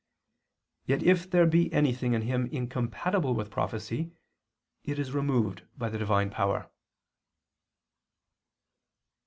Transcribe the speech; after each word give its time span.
Yet 0.87 1.03
if 1.03 1.29
there 1.29 1.45
be 1.45 1.71
anything 1.71 2.13
in 2.13 2.23
him 2.23 2.47
incompatible 2.47 3.35
with 3.35 3.51
prophecy, 3.51 4.13
it 4.83 4.97
is 4.97 5.11
removed 5.11 5.61
by 5.77 5.89
the 5.89 5.99
Divine 5.99 6.31
power. 6.31 6.71